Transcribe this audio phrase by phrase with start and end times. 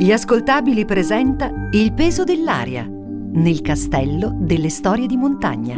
[0.00, 5.76] Gli ascoltabili presenta Il peso dell'aria nel castello delle storie di montagna.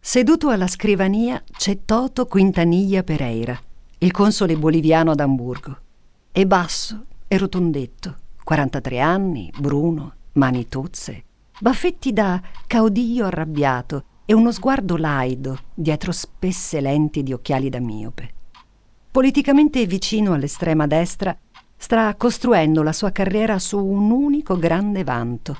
[0.00, 3.60] Seduto alla scrivania c'è Toto Quintanilla Pereira,
[3.98, 5.76] il console boliviano ad Amburgo.
[6.32, 11.22] È basso e rotondetto, 43 anni, bruno, mani tozze,
[11.60, 18.32] baffetti da caudillo arrabbiato e uno sguardo laido dietro spesse lenti di occhiali da miope.
[19.10, 21.36] Politicamente vicino all'estrema destra,
[21.76, 25.56] sta costruendo la sua carriera su un unico grande vanto.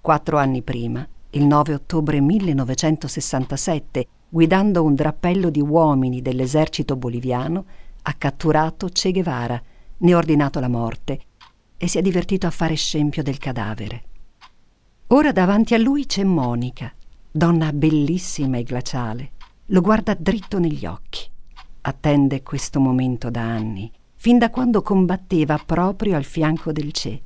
[0.00, 7.66] Quattro anni prima, il 9 ottobre 1967, guidando un drappello di uomini dell'esercito boliviano,
[8.00, 9.62] ha catturato Che Guevara,
[9.98, 11.20] ne ha ordinato la morte
[11.76, 14.04] e si è divertito a fare scempio del cadavere.
[15.08, 16.90] Ora davanti a lui c'è Monica,
[17.36, 19.30] donna bellissima e glaciale.
[19.66, 21.28] Lo guarda dritto negli occhi.
[21.82, 27.22] Attende questo momento da anni, fin da quando combatteva proprio al fianco del Che.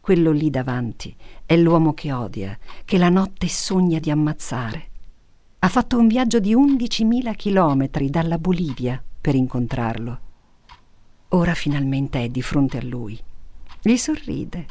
[0.00, 1.14] Quello lì davanti
[1.46, 4.86] è l'uomo che odia, che la notte sogna di ammazzare.
[5.60, 10.20] Ha fatto un viaggio di 11.000 chilometri dalla Bolivia per incontrarlo.
[11.30, 13.18] Ora finalmente è di fronte a lui.
[13.80, 14.66] Gli sorride.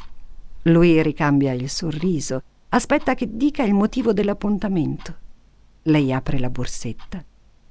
[0.62, 5.14] Lui ricambia il sorriso, aspetta che dica il motivo dell'appuntamento.
[5.82, 7.24] Lei apre la borsetta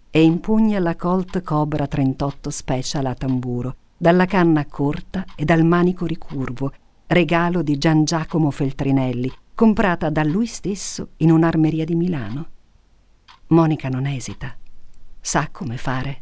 [0.09, 6.05] e impugna la Colt Cobra 38 Special a tamburo, dalla canna corta e dal manico
[6.05, 6.71] ricurvo
[7.07, 12.47] regalo di Gian Giacomo Feltrinelli, comprata da lui stesso in un'armeria di Milano.
[13.47, 14.55] Monica non esita,
[15.21, 16.21] sa come fare.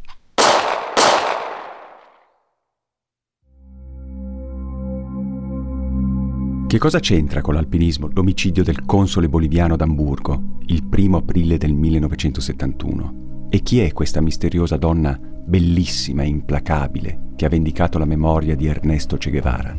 [6.66, 13.46] Che cosa c'entra con l'alpinismo l'omicidio del console boliviano d'Amburgo il primo aprile del 1971?
[13.50, 18.66] E chi è questa misteriosa donna bellissima e implacabile che ha vendicato la memoria di
[18.66, 19.76] Ernesto Che Guevara?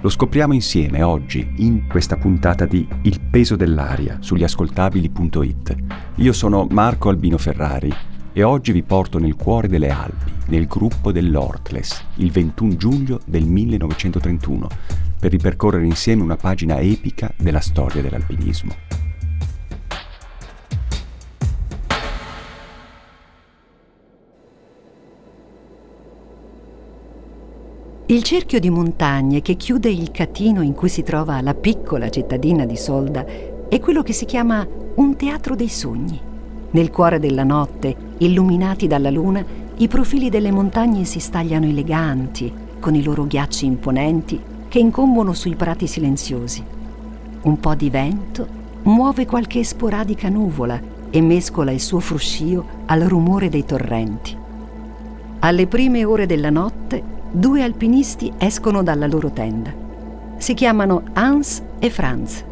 [0.00, 5.76] Lo scopriamo insieme oggi in questa puntata di Il peso dell'aria sugli ascoltabili.it.
[6.14, 7.92] Io sono Marco Albino Ferrari
[8.32, 13.46] e oggi vi porto nel cuore delle Alpi, nel gruppo dell'Ortles, il 21 giugno del
[13.46, 14.68] 1931,
[15.24, 18.74] per ripercorrere insieme una pagina epica della storia dell'alpinismo.
[28.04, 32.66] Il cerchio di montagne che chiude il catino in cui si trova la piccola cittadina
[32.66, 33.24] di Solda
[33.66, 36.20] è quello che si chiama un teatro dei sogni.
[36.72, 39.42] Nel cuore della notte, illuminati dalla luna,
[39.76, 45.54] i profili delle montagne si stagliano eleganti, con i loro ghiacci imponenti che incombono sui
[45.54, 46.64] prati silenziosi.
[47.42, 48.48] Un po' di vento
[48.82, 50.80] muove qualche sporadica nuvola
[51.10, 54.36] e mescola il suo fruscio al rumore dei torrenti.
[55.38, 59.72] Alle prime ore della notte due alpinisti escono dalla loro tenda.
[60.38, 62.44] Si chiamano Hans e Franz.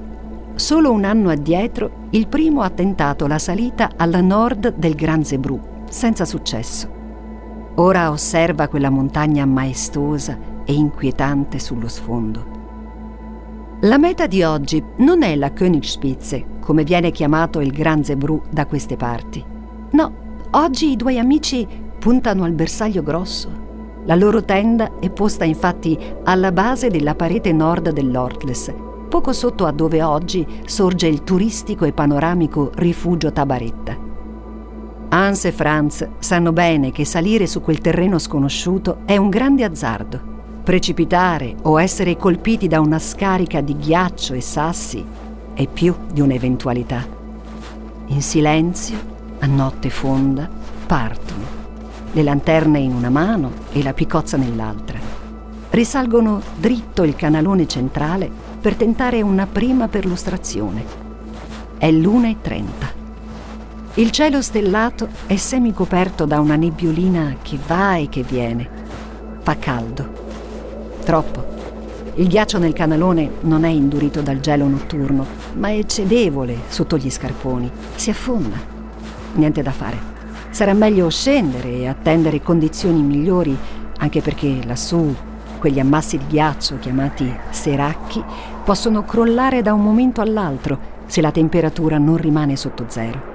[0.54, 5.60] Solo un anno addietro il primo ha tentato la salita alla nord del Gran Zebrù,
[5.88, 6.88] senza successo.
[7.74, 12.60] Ora osserva quella montagna maestosa e inquietante sullo sfondo.
[13.80, 18.66] La meta di oggi non è la Königspitze, come viene chiamato il Gran Zebrù da
[18.66, 19.44] queste parti.
[19.90, 20.12] No,
[20.50, 21.66] oggi i due amici
[21.98, 23.62] puntano al bersaglio grosso,
[24.04, 28.72] la loro tenda è posta infatti alla base della parete nord dell'Ortles,
[29.08, 33.96] poco sotto a dove oggi sorge il turistico e panoramico rifugio Tabaretta.
[35.10, 40.31] Hans e Franz sanno bene che salire su quel terreno sconosciuto è un grande azzardo.
[40.62, 45.04] Precipitare o essere colpiti da una scarica di ghiaccio e sassi
[45.54, 47.04] è più di un'eventualità.
[48.06, 48.96] In silenzio,
[49.40, 50.48] a notte fonda,
[50.86, 51.44] partono,
[52.12, 55.00] le lanterne in una mano e la picozza nell'altra.
[55.70, 58.30] Risalgono dritto il canalone centrale
[58.60, 60.84] per tentare una prima perlustrazione.
[61.76, 62.64] È l'1.30.
[63.94, 68.70] Il cielo stellato è semicoperto da una nebbiolina che va e che viene.
[69.40, 70.21] Fa caldo.
[71.04, 71.44] Troppo.
[72.14, 77.10] Il ghiaccio nel canalone non è indurito dal gelo notturno, ma è cedevole sotto gli
[77.10, 77.70] scarponi.
[77.96, 78.56] Si affonda.
[79.34, 80.10] Niente da fare.
[80.50, 83.56] Sarà meglio scendere e attendere condizioni migliori,
[83.98, 85.14] anche perché lassù
[85.58, 88.22] quegli ammassi di ghiaccio chiamati seracchi
[88.64, 90.76] possono crollare da un momento all'altro
[91.06, 93.31] se la temperatura non rimane sotto zero.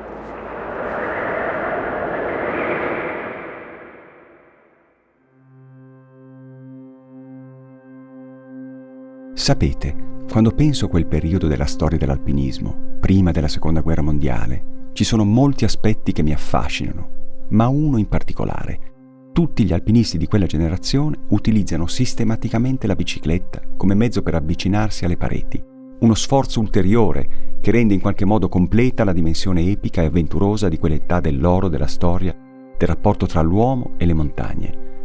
[9.48, 9.96] Sapete,
[10.30, 15.24] quando penso a quel periodo della storia dell'alpinismo, prima della seconda guerra mondiale, ci sono
[15.24, 19.30] molti aspetti che mi affascinano, ma uno in particolare.
[19.32, 25.16] Tutti gli alpinisti di quella generazione utilizzano sistematicamente la bicicletta come mezzo per avvicinarsi alle
[25.16, 25.64] pareti,
[26.00, 30.78] uno sforzo ulteriore che rende in qualche modo completa la dimensione epica e avventurosa di
[30.78, 32.36] quell'età dell'oro della storia,
[32.78, 34.97] del rapporto tra l'uomo e le montagne.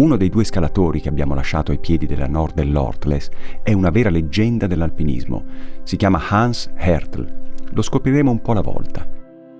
[0.00, 3.28] Uno dei due scalatori che abbiamo lasciato ai piedi della Nord dell'Ortles
[3.62, 5.44] è una vera leggenda dell'alpinismo.
[5.82, 7.52] Si chiama Hans Hertel.
[7.72, 9.06] Lo scopriremo un po' alla volta.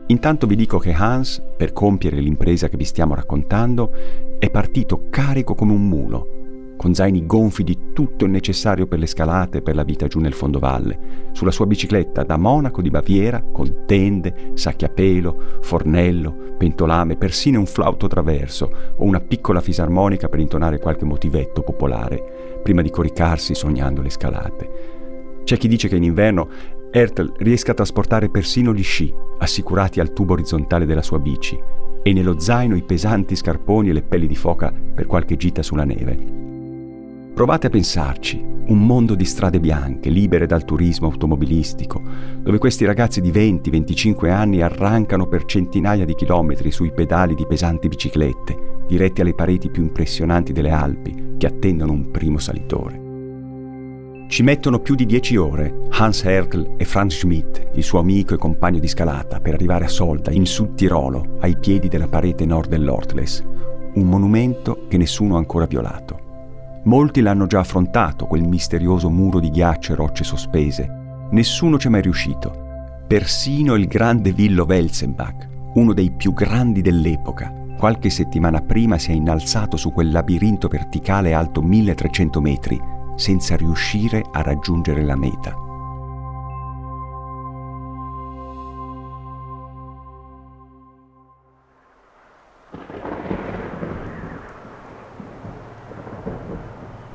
[0.06, 3.92] Intanto vi dico che Hans, per compiere l'impresa che vi stiamo raccontando,
[4.38, 6.39] è partito carico come un mulo
[6.80, 10.18] con zaini gonfi di tutto il necessario per le scalate e per la vita giù
[10.18, 16.54] nel fondovalle, sulla sua bicicletta da Monaco di Baviera, con tende, sacchi a pelo, fornello,
[16.56, 22.80] pentolame, persino un flauto traverso o una piccola fisarmonica per intonare qualche motivetto popolare, prima
[22.80, 24.70] di coricarsi sognando le scalate.
[25.44, 26.48] C'è chi dice che in inverno
[26.90, 31.60] Ertel riesca a trasportare persino gli sci, assicurati al tubo orizzontale della sua bici,
[32.02, 35.84] e nello zaino i pesanti scarponi e le pelli di foca per qualche gita sulla
[35.84, 36.48] neve.
[37.40, 42.02] Provate a pensarci, un mondo di strade bianche, libere dal turismo automobilistico,
[42.36, 47.88] dove questi ragazzi di 20-25 anni arrancano per centinaia di chilometri sui pedali di pesanti
[47.88, 53.00] biciclette, diretti alle pareti più impressionanti delle Alpi, che attendono un primo salitore.
[54.28, 58.36] Ci mettono più di 10 ore Hans Hertel e Franz Schmidt, il suo amico e
[58.36, 62.68] compagno di scalata, per arrivare a Solda, in Sud Tirolo, ai piedi della parete nord
[62.68, 63.42] dell'Ortles,
[63.94, 66.28] un monumento che nessuno ha ancora violato.
[66.84, 70.88] Molti l'hanno già affrontato, quel misterioso muro di ghiaccio e rocce sospese.
[71.30, 72.68] Nessuno ci è mai riuscito.
[73.06, 79.14] Persino il grande Villo Welzenbach, uno dei più grandi dell'epoca, qualche settimana prima si è
[79.14, 82.80] innalzato su quel labirinto verticale alto 1300 metri,
[83.16, 85.69] senza riuscire a raggiungere la meta.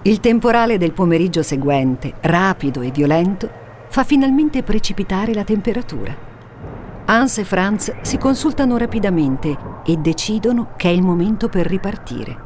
[0.08, 3.50] Il temporale del pomeriggio seguente, rapido e violento,
[3.88, 6.16] fa finalmente precipitare la temperatura.
[7.06, 12.38] Hans e Franz si consultano rapidamente e decidono che è il momento per ripartire.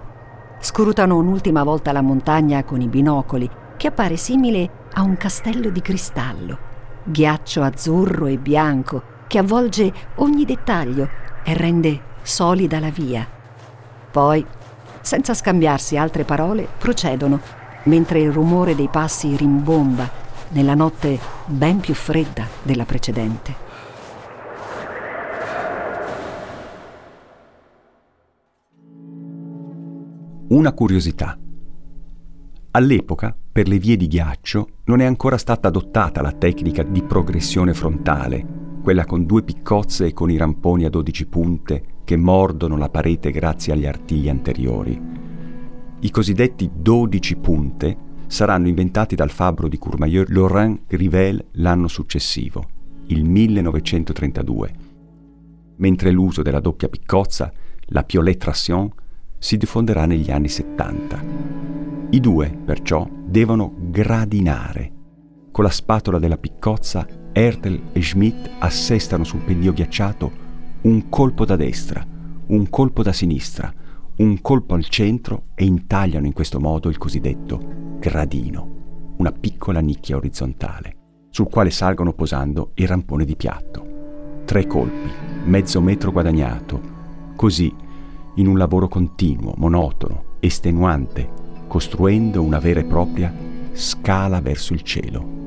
[0.61, 5.81] Scrutano un'ultima volta la montagna con i binocoli, che appare simile a un castello di
[5.81, 6.57] cristallo,
[7.03, 11.09] ghiaccio azzurro e bianco che avvolge ogni dettaglio
[11.43, 13.27] e rende solida la via.
[14.11, 14.45] Poi
[15.01, 17.39] senza scambiarsi altre parole, procedono,
[17.83, 20.09] mentre il rumore dei passi rimbomba
[20.49, 23.67] nella notte ben più fredda della precedente.
[30.49, 31.37] Una curiosità.
[32.71, 37.73] All'epoca, per le vie di ghiaccio, non è ancora stata adottata la tecnica di progressione
[37.73, 38.45] frontale,
[38.81, 43.29] quella con due piccozze e con i ramponi a 12 punte che mordono la parete
[43.29, 44.99] grazie agli artigli anteriori.
[45.99, 52.67] I cosiddetti 12 punte saranno inventati dal fabbro di Courmayeur Laurent Grivel l'anno successivo,
[53.09, 54.73] il 1932,
[55.75, 57.53] mentre l'uso della doppia piccozza,
[57.89, 58.89] la piolet tration,
[59.37, 61.23] si diffonderà negli anni 70.
[62.09, 64.91] I due, perciò, devono gradinare.
[65.51, 70.47] Con la spatola della piccozza, Ertel e Schmidt assestano sul pendio ghiacciato
[70.81, 72.05] un colpo da destra,
[72.47, 73.73] un colpo da sinistra,
[74.17, 77.59] un colpo al centro e intagliano in questo modo il cosiddetto
[77.99, 80.95] gradino, una piccola nicchia orizzontale,
[81.29, 83.87] sul quale salgono posando il rampone di piatto.
[84.45, 85.09] Tre colpi,
[85.43, 86.81] mezzo metro guadagnato,
[87.35, 87.73] così,
[88.35, 91.29] in un lavoro continuo, monotono, estenuante,
[91.67, 93.33] costruendo una vera e propria
[93.73, 95.38] scala verso il cielo.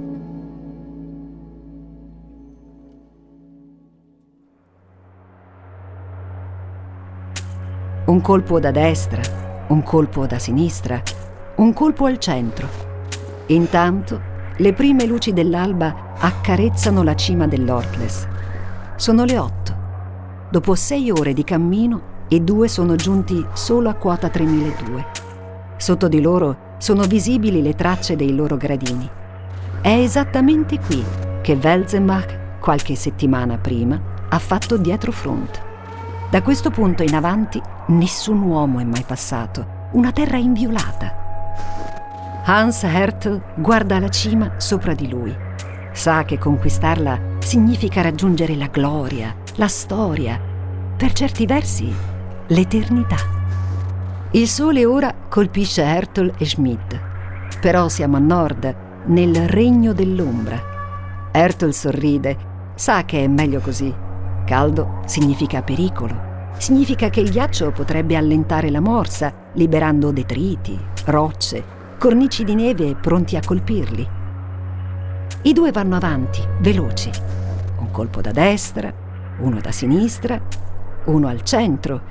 [8.05, 9.23] Un colpo da destra,
[9.69, 11.01] un colpo da sinistra,
[11.57, 12.67] un colpo al centro.
[13.47, 14.21] Intanto
[14.57, 18.27] le prime luci dell'alba accarezzano la cima dell'Ortles.
[18.97, 19.75] Sono le otto.
[20.51, 25.07] Dopo sei ore di cammino, i due sono giunti solo a quota 3002.
[25.77, 29.09] Sotto di loro sono visibili le tracce dei loro gradini.
[29.81, 31.05] È esattamente qui
[31.41, 35.71] che Welzenbach, qualche settimana prima, ha fatto dietro front.
[36.33, 41.15] Da questo punto in avanti nessun uomo è mai passato, una terra inviolata.
[42.47, 45.37] Hans Hertel guarda la cima sopra di lui.
[45.93, 50.41] Sa che conquistarla significa raggiungere la gloria, la storia,
[50.97, 51.95] per certi versi
[52.47, 53.19] l'eternità.
[54.31, 56.99] Il sole ora colpisce Hertel e Schmidt,
[57.61, 58.75] però siamo a nord,
[59.05, 60.59] nel regno dell'ombra.
[61.31, 62.39] Hertel sorride,
[62.75, 64.12] sa che è meglio così.
[64.53, 71.65] Caldo significa pericolo, significa che il ghiaccio potrebbe allentare la morsa, liberando detriti, rocce,
[71.99, 74.07] cornici di neve pronti a colpirli.
[75.41, 77.11] I due vanno avanti, veloci.
[77.79, 78.93] Un colpo da destra,
[79.39, 80.39] uno da sinistra,
[81.07, 82.03] uno al centro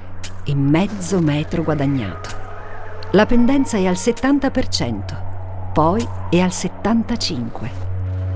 [0.43, 2.29] e mezzo metro guadagnato.
[3.11, 7.90] La pendenza è al 70%, poi è al 75%.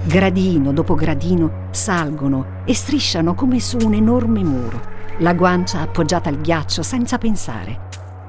[0.08, 4.80] Gradino dopo gradino salgono e strisciano come su un enorme muro,
[5.18, 7.80] la guancia appoggiata al ghiaccio senza pensare.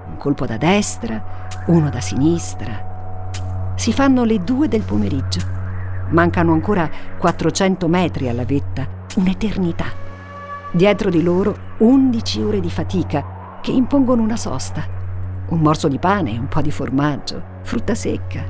[0.08, 3.74] Un colpo da destra, uno da sinistra.
[3.76, 5.40] Si fanno le due del pomeriggio.
[6.08, 9.92] Mancano ancora 400 metri alla vetta, un'eternità.
[10.72, 14.82] Dietro di loro 11 ore di fatica che impongono una sosta.
[15.48, 18.42] Un morso di pane, un po' di formaggio, frutta secca.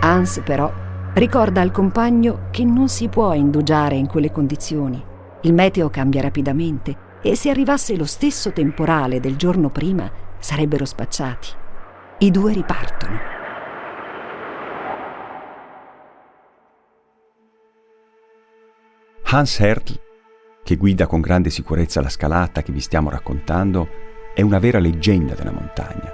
[0.00, 0.86] Hans però
[1.18, 5.02] ricorda al compagno che non si può indugiare in quelle condizioni.
[5.42, 11.48] Il meteo cambia rapidamente e se arrivasse lo stesso temporale del giorno prima sarebbero spacciati.
[12.18, 13.18] I due ripartono.
[19.30, 20.00] Hans Hertl,
[20.64, 23.88] che guida con grande sicurezza la scalata che vi stiamo raccontando,
[24.34, 26.12] è una vera leggenda della montagna.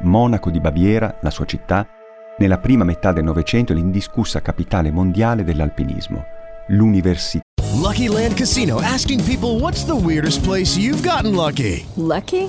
[0.00, 1.88] Monaco di Baviera, la sua città,
[2.38, 6.24] nella prima metà del Novecento l'indiscussa capitale mondiale dell'alpinismo,
[6.68, 7.42] l'università.
[7.74, 11.84] Lucky Land Casino asking people what's the weirdest place you've gotten lucky?
[11.96, 12.48] Lucky?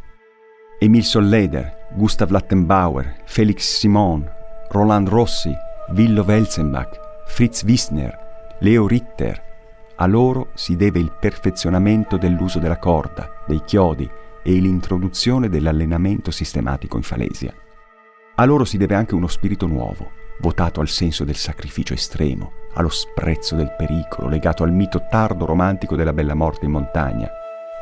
[0.83, 4.27] Emil Solleder, Gustav Lattenbauer, Felix Simon,
[4.69, 5.55] Roland Rossi,
[5.93, 8.17] Willo Welzenbach, Fritz Wissner,
[8.61, 9.39] Leo Ritter.
[9.97, 14.09] A loro si deve il perfezionamento dell'uso della corda, dei chiodi
[14.41, 17.53] e l'introduzione dell'allenamento sistematico in falesia.
[18.37, 20.09] A loro si deve anche uno spirito nuovo,
[20.39, 25.95] votato al senso del sacrificio estremo, allo sprezzo del pericolo, legato al mito tardo romantico
[25.95, 27.29] della bella morte in montagna.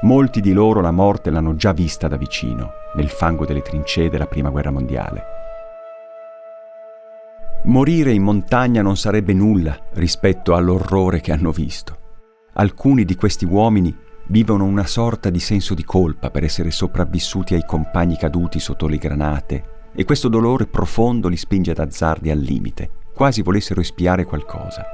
[0.01, 4.27] Molti di loro la morte l'hanno già vista da vicino, nel fango delle trincee della
[4.27, 5.24] Prima Guerra Mondiale.
[7.63, 11.98] Morire in montagna non sarebbe nulla rispetto all'orrore che hanno visto.
[12.53, 13.94] Alcuni di questi uomini
[14.27, 18.98] vivono una sorta di senso di colpa per essere sopravvissuti ai compagni caduti sotto le
[18.98, 19.63] granate
[19.94, 24.86] e questo dolore profondo li spinge ad azzardi al limite, quasi volessero espiare qualcosa.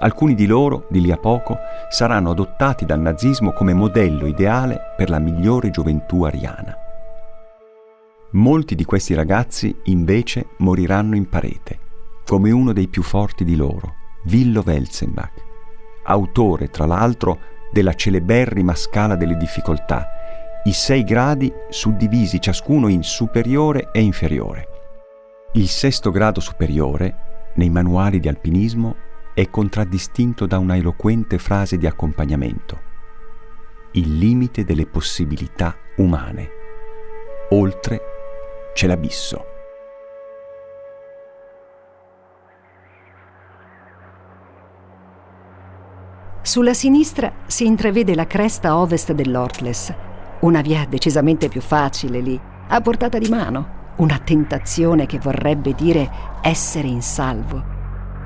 [0.00, 5.10] Alcuni di loro, di lì a poco, saranno adottati dal nazismo come modello ideale per
[5.10, 6.76] la migliore gioventù ariana.
[8.32, 11.78] Molti di questi ragazzi invece moriranno in parete,
[12.26, 13.94] come uno dei più forti di loro,
[14.26, 15.32] Willo Welzenbach,
[16.04, 17.38] autore tra l'altro
[17.72, 20.06] della celeberrima scala delle difficoltà,
[20.64, 24.68] i sei gradi suddivisi ciascuno in superiore e inferiore.
[25.54, 28.94] Il sesto grado superiore, nei manuali di alpinismo,
[29.38, 32.80] è contraddistinto da una eloquente frase di accompagnamento.
[33.92, 36.50] Il limite delle possibilità umane.
[37.50, 38.00] Oltre
[38.74, 39.44] c'è l'abisso.
[46.42, 49.94] Sulla sinistra si intravede la cresta ovest dell'Ortles,
[50.40, 56.10] una via decisamente più facile lì, a portata di mano, una tentazione che vorrebbe dire
[56.42, 57.77] essere in salvo.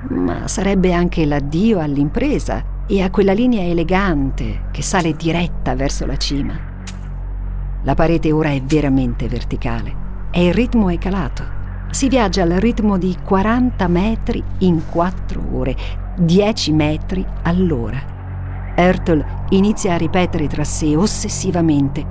[0.09, 6.16] Ma sarebbe anche l'addio all'impresa e a quella linea elegante che sale diretta verso la
[6.16, 6.54] cima.
[7.85, 9.94] La parete ora è veramente verticale
[10.30, 11.61] e il ritmo è calato.
[11.90, 15.76] Si viaggia al ritmo di 40 metri in 4 ore,
[16.16, 18.00] 10 metri all'ora.
[18.75, 22.04] Ertl inizia a ripetere tra sé ossessivamente: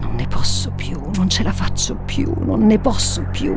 [0.00, 3.56] Non ne posso più, non ce la faccio più, non ne posso più.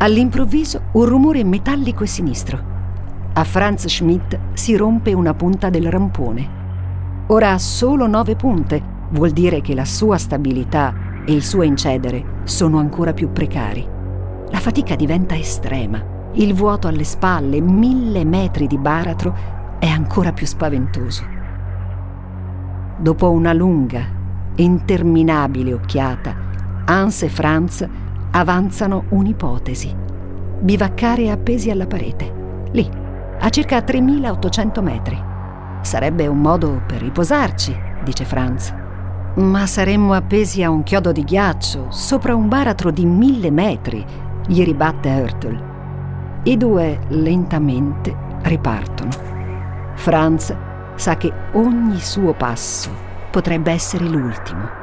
[0.00, 2.76] All'improvviso un rumore metallico e sinistro.
[3.32, 6.56] A Franz Schmidt si rompe una punta del rampone.
[7.26, 10.94] Ora ha solo nove punte, vuol dire che la sua stabilità
[11.26, 13.84] e il suo incedere sono ancora più precari.
[14.50, 16.00] La fatica diventa estrema.
[16.34, 19.34] Il vuoto alle spalle, mille metri di baratro,
[19.80, 21.24] è ancora più spaventoso.
[22.98, 24.06] Dopo una lunga,
[24.54, 26.36] interminabile occhiata,
[26.84, 27.88] Hans e Franz
[28.38, 29.94] avanzano un'ipotesi.
[30.60, 32.88] Bivaccare appesi alla parete, lì,
[33.40, 35.22] a circa 3800 metri.
[35.80, 38.72] Sarebbe un modo per riposarci, dice Franz.
[39.34, 44.04] Ma saremmo appesi a un chiodo di ghiaccio, sopra un baratro di mille metri,
[44.46, 45.66] gli ribatte Hurtle.
[46.44, 49.10] I due lentamente ripartono.
[49.94, 50.54] Franz
[50.94, 52.90] sa che ogni suo passo
[53.30, 54.77] potrebbe essere l'ultimo.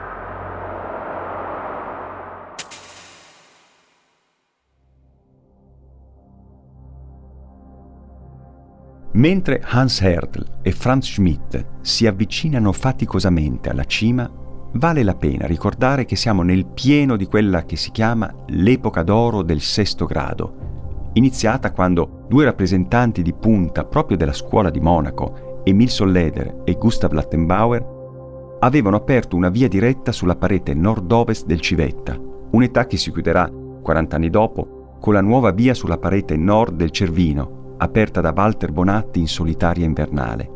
[9.16, 14.30] Mentre Hans Herdl e Franz Schmidt si avvicinano faticosamente alla cima,
[14.74, 19.42] vale la pena ricordare che siamo nel pieno di quella che si chiama l'epoca d'oro
[19.42, 25.90] del sesto grado, iniziata quando due rappresentanti di punta proprio della scuola di Monaco, Emil
[25.90, 32.20] Solleder e Gustav Lattenbauer, avevano aperto una via diretta sulla parete nord-ovest del Civetta,
[32.52, 33.50] un'età che si chiuderà
[33.82, 38.72] 40 anni dopo con la nuova via sulla parete nord del Cervino, aperta da Walter
[38.72, 40.50] Bonatti in solitaria invernale.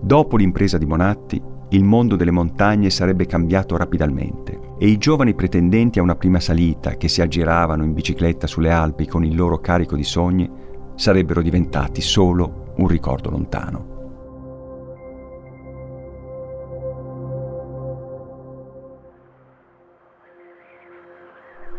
[0.00, 5.98] Dopo l'impresa di Bonatti, il mondo delle montagne sarebbe cambiato rapidamente e i giovani pretendenti
[5.98, 9.96] a una prima salita che si aggiravano in bicicletta sulle Alpi con il loro carico
[9.96, 10.48] di sogni
[10.94, 13.92] sarebbero diventati solo un ricordo lontano.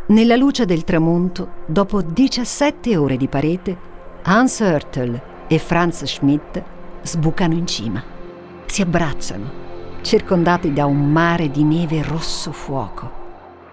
[0.07, 3.93] Nella luce del tramonto, dopo 17 ore di parete,
[4.27, 6.63] Hans Hörtel e Franz Schmidt
[7.03, 8.03] sbucano in cima.
[8.65, 9.51] Si abbracciano,
[10.01, 13.23] circondati da un mare di neve rosso fuoco.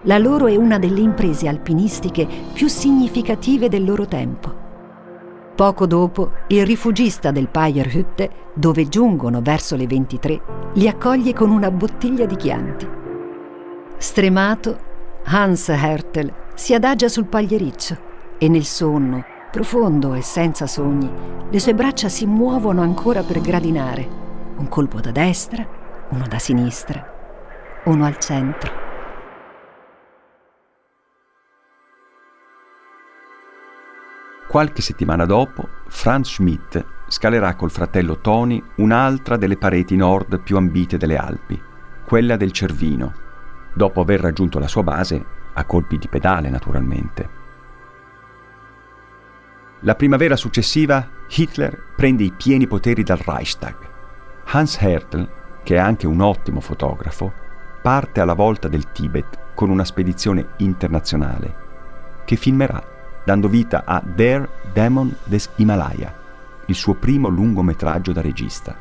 [0.03, 4.53] La loro è una delle imprese alpinistiche più significative del loro tempo.
[5.55, 10.41] Poco dopo, il rifugista del Peierhütte, dove giungono verso le 23,
[10.73, 12.87] li accoglie con una bottiglia di Chianti.
[13.97, 14.77] Stremato,
[15.23, 17.97] Hans Hertel si adagia sul pagliericcio
[18.37, 21.07] e nel sonno Profondo e senza sogni,
[21.47, 24.09] le sue braccia si muovono ancora per gradinare.
[24.57, 25.63] Un colpo da destra,
[26.09, 28.71] uno da sinistra, uno al centro.
[34.47, 40.97] Qualche settimana dopo, Franz Schmidt scalerà col fratello Tony un'altra delle pareti nord più ambite
[40.97, 41.61] delle Alpi,
[42.07, 43.13] quella del Cervino,
[43.71, 47.42] dopo aver raggiunto la sua base a colpi di pedale naturalmente.
[49.85, 53.75] La primavera successiva Hitler prende i pieni poteri dal Reichstag.
[54.45, 55.29] Hans Hertel,
[55.61, 57.33] che è anche un ottimo fotografo,
[57.81, 61.61] parte alla volta del Tibet con una spedizione internazionale
[62.23, 62.81] che filmerà
[63.25, 66.13] dando vita a Der Demon des Himalaya,
[66.67, 68.73] il suo primo lungometraggio da regista.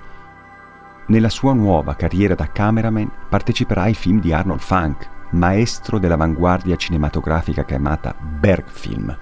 [1.06, 7.64] Nella sua nuova carriera da cameraman parteciperà ai film di Arnold Funk, maestro dell'avanguardia cinematografica
[7.64, 9.18] chiamata Bergfilm.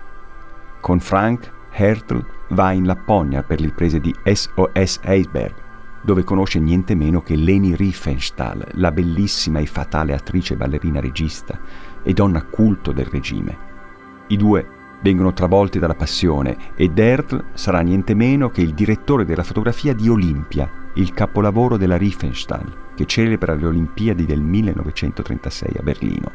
[0.80, 5.54] Con Frank Hertel va in Lapponia per le riprese di SOS Eisberg,
[6.02, 11.58] dove conosce niente meno che Leni Riefenstahl, la bellissima e fatale attrice ballerina regista
[12.02, 13.68] e donna culto del regime.
[14.28, 14.66] I due
[15.02, 20.08] vengono travolti dalla passione ed Hertel sarà niente meno che il direttore della fotografia di
[20.08, 26.32] Olimpia, il capolavoro della Riefenstahl, che celebra le Olimpiadi del 1936 a Berlino.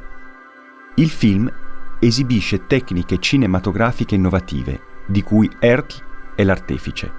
[0.95, 1.51] Il film
[1.99, 6.03] esibisce tecniche cinematografiche innovative di cui Hertl
[6.35, 7.11] è l'artefice.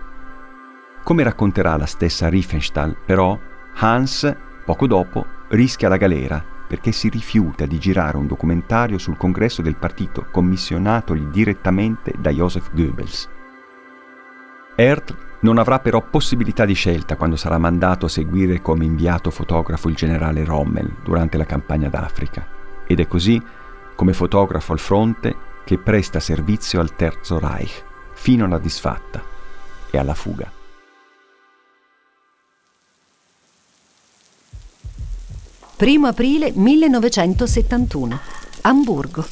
[1.03, 3.39] Come racconterà la stessa Riefenstahl, però,
[3.75, 9.63] Hans, poco dopo, rischia la galera perché si rifiuta di girare un documentario sul congresso
[9.63, 13.29] del partito commissionatogli direttamente da Joseph Goebbels.
[14.75, 19.89] Hertl non avrà però possibilità di scelta quando sarà mandato a seguire come inviato fotografo
[19.89, 22.47] il generale Rommel durante la campagna d'Africa.
[22.87, 23.41] Ed è così,
[23.95, 25.35] come fotografo al fronte,
[25.67, 27.83] che presta servizio al Terzo Reich,
[28.15, 29.21] fino alla disfatta
[29.91, 30.49] e alla fuga.
[35.79, 38.21] 1 aprile 1971.
[38.61, 39.27] Amburgo.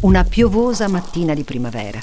[0.00, 2.00] Una piovosa mattina di primavera.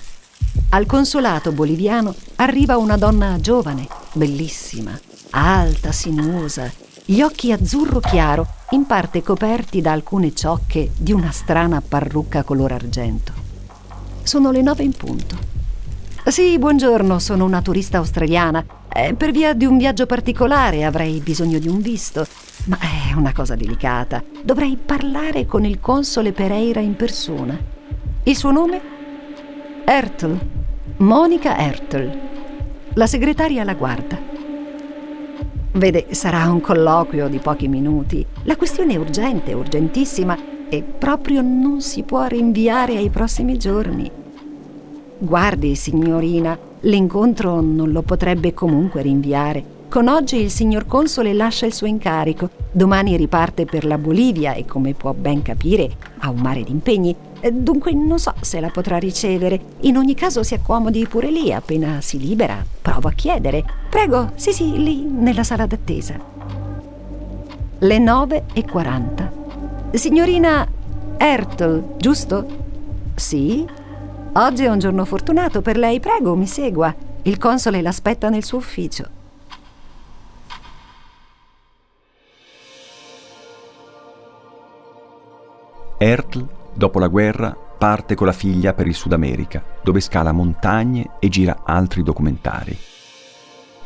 [0.69, 4.97] Al consolato boliviano arriva una donna giovane, bellissima,
[5.31, 6.71] alta, sinuosa,
[7.05, 12.71] gli occhi azzurro chiaro, in parte coperti da alcune ciocche di una strana parrucca color
[12.71, 13.42] argento.
[14.23, 15.37] Sono le nove in punto.
[16.27, 18.65] Sì, buongiorno, sono una turista australiana.
[18.87, 22.25] Eh, per via di un viaggio particolare avrei bisogno di un visto,
[22.65, 24.23] ma è una cosa delicata.
[24.41, 27.59] Dovrei parlare con il console Pereira in persona.
[28.23, 28.81] Il suo nome?
[29.83, 30.39] Ertl.
[30.97, 32.19] Monica Ertl.
[32.93, 34.17] La segretaria la guarda.
[35.73, 38.25] Vede, sarà un colloquio di pochi minuti.
[38.43, 44.09] La questione è urgente, urgentissima e proprio non si può rinviare ai prossimi giorni.
[45.19, 49.63] Guardi, signorina, l'incontro non lo potrebbe comunque rinviare.
[49.87, 54.65] Con oggi il signor console lascia il suo incarico, domani riparte per la Bolivia e
[54.65, 57.15] come può ben capire ha un mare di impegni.
[57.51, 59.59] Dunque non so se la potrà ricevere.
[59.81, 62.65] In ogni caso si accomodi pure lì, appena si libera.
[62.81, 63.63] Provo a chiedere.
[63.91, 66.15] Prego, sì sì, lì, nella sala d'attesa.
[67.77, 69.42] Le 9.40.
[69.95, 70.67] Signorina
[71.17, 72.45] Ertl, giusto?
[73.15, 73.65] Sì?
[74.33, 76.93] Oggi è un giorno fortunato per lei, prego, mi segua.
[77.21, 79.07] Il console l'aspetta nel suo ufficio.
[85.99, 91.11] Ertl Dopo la guerra parte con la figlia per il Sud America, dove scala montagne
[91.19, 92.75] e gira altri documentari.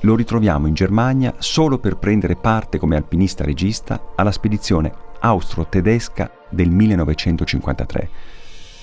[0.01, 6.69] Lo ritroviamo in Germania solo per prendere parte come alpinista regista alla spedizione austro-tedesca del
[6.69, 8.09] 1953,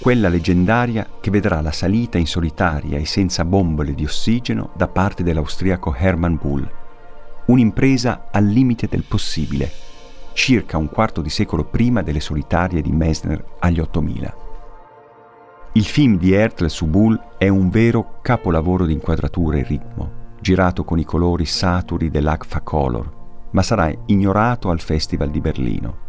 [0.01, 5.23] quella leggendaria che vedrà la salita in solitaria e senza bombole di ossigeno da parte
[5.23, 6.71] dell'austriaco Hermann Bull.
[7.47, 9.71] Un'impresa al limite del possibile
[10.35, 14.43] circa un quarto di secolo prima delle solitarie di Messner agli 8000.
[15.73, 20.85] Il film di Hertel su Bull è un vero capolavoro di inquadratura e ritmo, girato
[20.85, 26.04] con i colori saturi dell'Agfa Color, ma sarà ignorato al Festival di Berlino.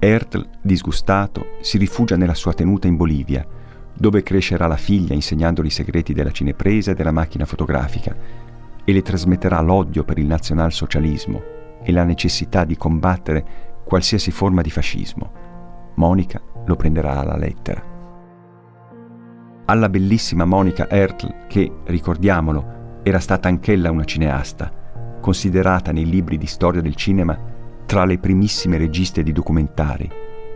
[0.00, 3.46] Hertel, disgustato, si rifugia nella sua tenuta in Bolivia,
[3.92, 8.14] dove crescerà la figlia insegnandole i segreti della cinepresa e della macchina fotografica,
[8.84, 11.42] e le trasmetterà l'odio per il nazionalsocialismo
[11.82, 13.44] e la necessità di combattere
[13.84, 15.32] qualsiasi forma di fascismo.
[15.96, 17.82] Monica lo prenderà alla lettera.
[19.64, 24.72] Alla bellissima Monica Ertl, che, ricordiamolo, era stata anch'ella una cineasta,
[25.20, 27.47] considerata nei libri di storia del cinema
[27.88, 30.10] tra le primissime registe di documentari,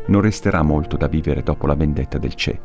[0.09, 2.61] non resterà molto da vivere dopo la vendetta del Che.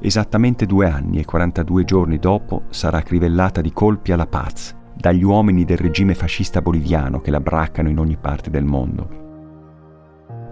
[0.00, 5.64] Esattamente due anni e 42 giorni dopo sarà crivellata di colpi alla Paz dagli uomini
[5.64, 9.08] del regime fascista boliviano che la braccano in ogni parte del mondo.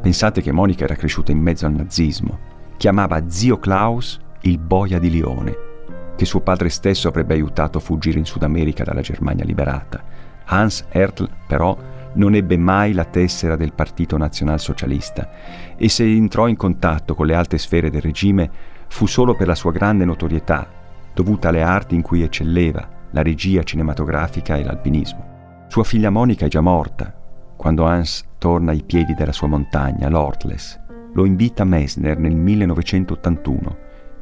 [0.01, 2.39] Pensate che Monica era cresciuta in mezzo al nazismo.
[2.77, 5.57] Chiamava zio Klaus il boia di Lione,
[6.15, 10.05] che suo padre stesso avrebbe aiutato a fuggire in Sud America dalla Germania liberata.
[10.45, 11.77] Hans Hertl, però,
[12.14, 15.31] non ebbe mai la tessera del Partito Nazionalsocialista
[15.77, 18.51] e se entrò in contatto con le alte sfere del regime
[18.88, 20.68] fu solo per la sua grande notorietà,
[21.14, 25.66] dovuta alle arti in cui eccelleva, la regia cinematografica e l'alpinismo.
[25.68, 27.14] Sua figlia Monica è già morta,
[27.57, 30.79] quando Hans torna ai piedi della sua montagna, l'Ortles,
[31.12, 33.77] lo invita Messner nel 1981,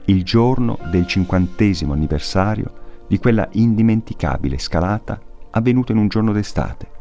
[0.07, 2.72] il giorno del cinquantesimo anniversario
[3.07, 5.18] di quella indimenticabile scalata
[5.51, 6.96] avvenuta in un giorno d'estate,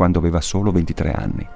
[0.00, 1.46] quando aveva solo 23 anni.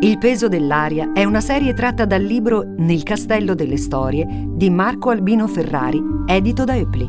[0.00, 5.10] Il peso dell'aria è una serie tratta dal libro Nel castello delle storie di Marco
[5.10, 7.06] Albino Ferrari, edito da Eppli.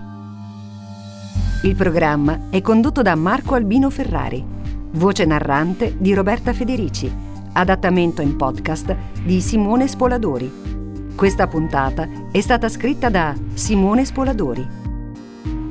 [1.64, 4.46] Il programma è condotto da Marco Albino Ferrari,
[4.92, 7.10] voce narrante di Roberta Federici,
[7.54, 10.81] adattamento in podcast di Simone Spoladori.
[11.16, 14.68] Questa puntata è stata scritta da Simone Spoladori.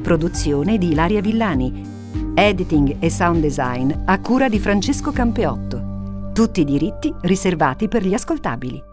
[0.00, 1.88] Produzione di Ilaria Villani.
[2.35, 6.31] Editing e sound design a cura di Francesco Campeotto.
[6.33, 8.89] Tutti i diritti riservati per gli ascoltabili.